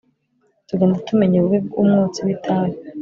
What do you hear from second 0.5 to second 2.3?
tugenda tumenya ububi bwumwotsi w